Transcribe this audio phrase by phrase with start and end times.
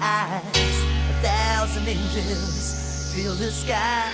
[0.00, 0.76] eyes.
[1.10, 4.12] A thousand angels fill the sky.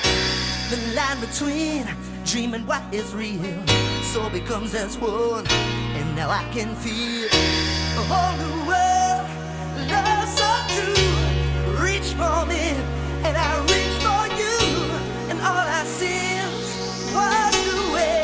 [0.70, 1.86] The line between
[2.24, 3.66] dream and what is real
[4.12, 5.46] so becomes as one.
[5.98, 9.26] And now I can feel a whole new world.
[9.90, 11.82] Love so true.
[11.84, 12.64] Reach for me,
[13.26, 14.58] and I reach for you.
[15.30, 18.22] And all I see is washed away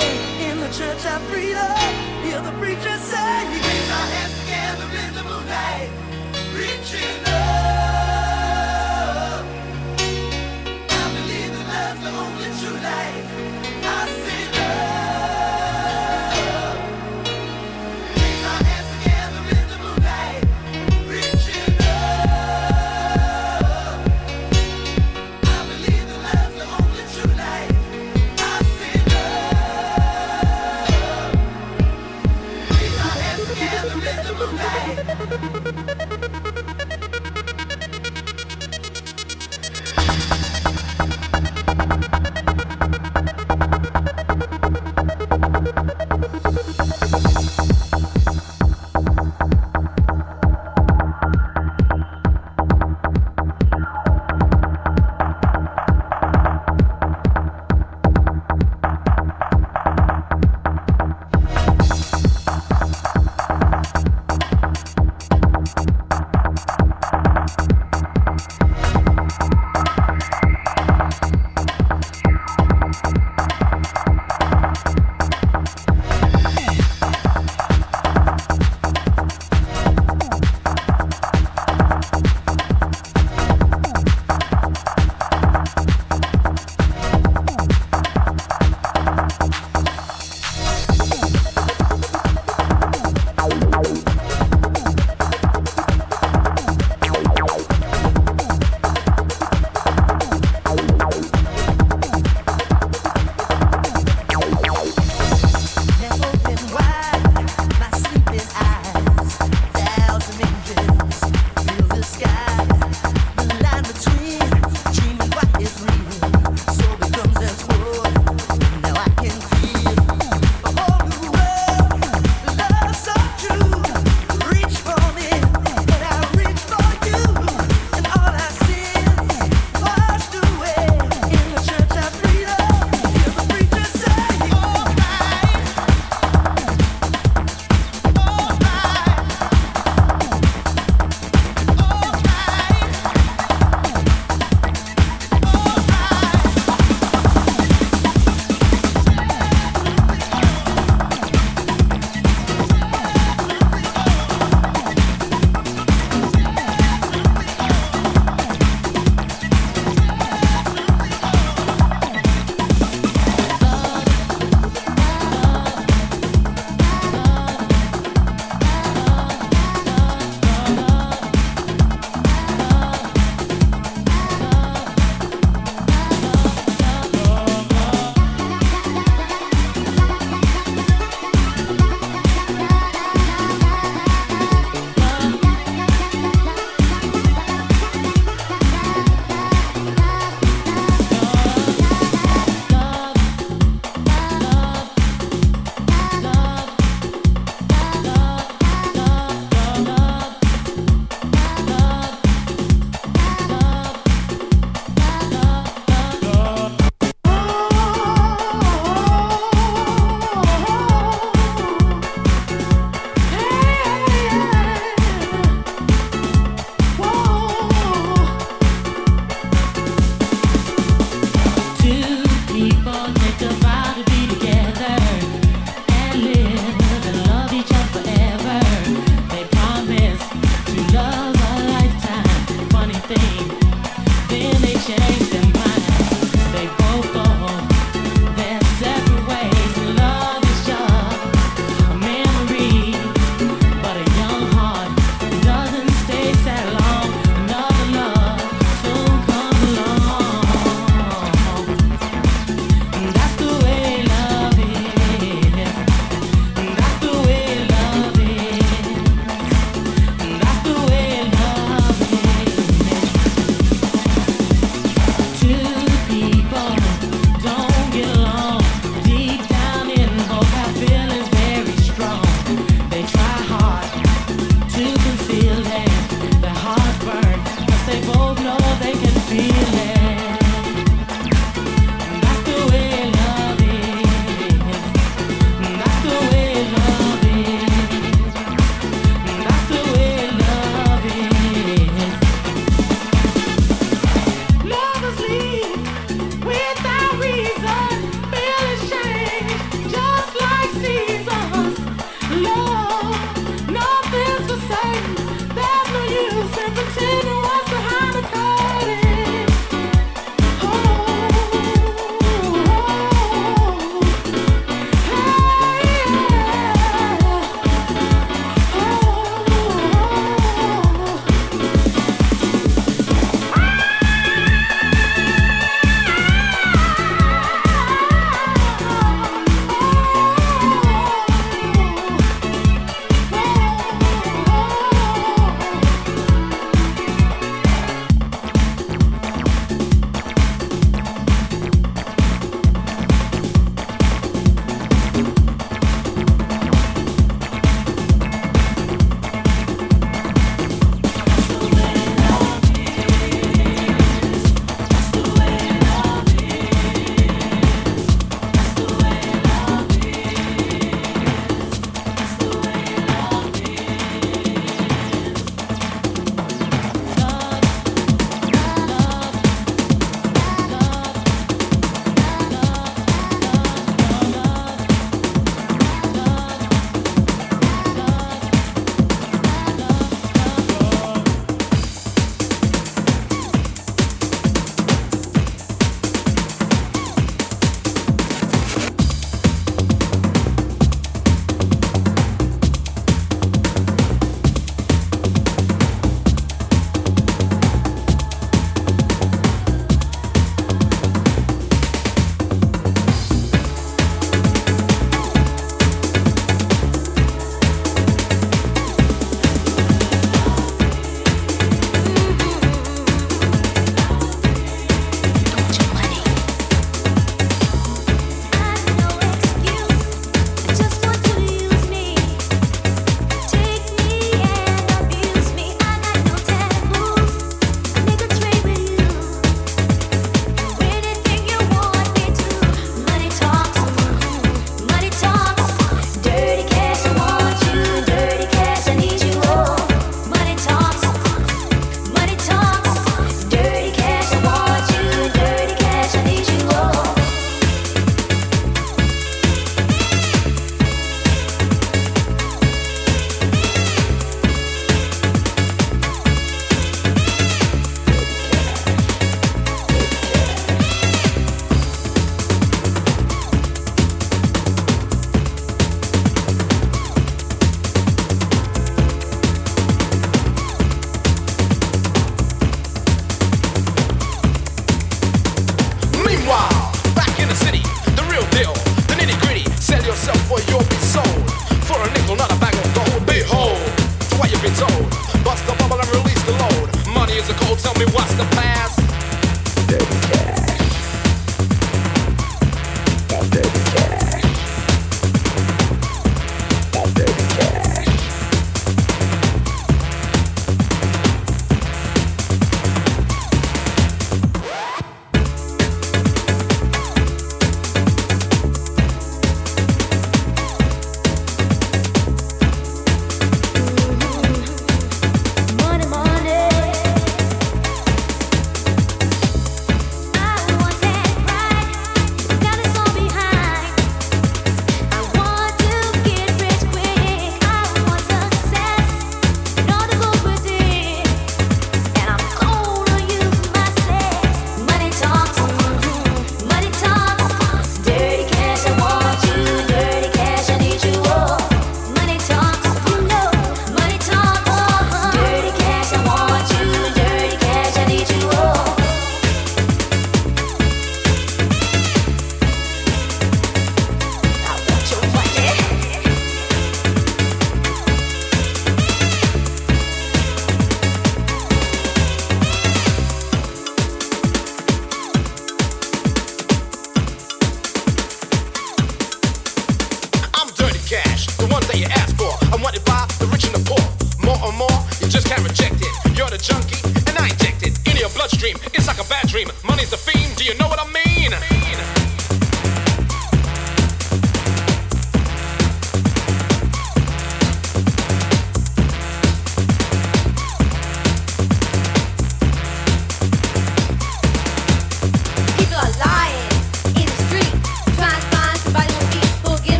[0.48, 1.76] in the church of freedom.
[2.24, 5.90] Hear the preacher say, Raise our hands together in the moonlight,
[6.54, 7.27] reaching